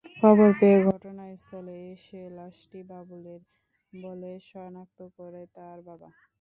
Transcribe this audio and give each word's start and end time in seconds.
খবর 0.17 0.49
পেয়ে 0.59 0.79
ঘটনাস্থলে 0.87 1.75
এসে 1.91 2.21
লাশটি 2.37 2.79
বাবুলের 2.89 3.41
বলে 3.93 4.31
শনাক্ত 4.49 4.99
করেন 5.17 5.45
তার 5.55 5.77
বাবা। 5.87 6.09